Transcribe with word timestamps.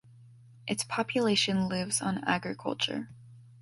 Its 0.65 0.83
population 0.83 1.69
lives 1.69 2.01
on 2.01 2.23
agriculture. 2.23 3.07